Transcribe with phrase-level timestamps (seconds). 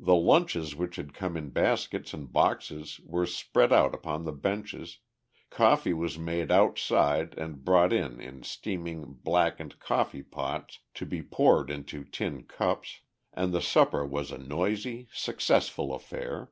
[0.00, 4.98] The lunches which had come in baskets and boxes were spread out upon the benches,
[5.50, 11.70] coffee was made outside and brought in in steaming, blackened coffee pots to be poured
[11.70, 13.02] into tin cups,
[13.32, 16.50] and the supper was a noisy, successful affair.